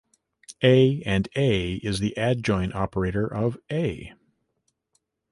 [0.63, 4.15] "A" and "A" is the adjoint operator of "A".